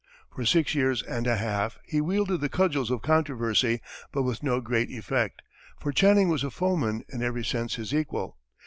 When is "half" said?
1.37-1.77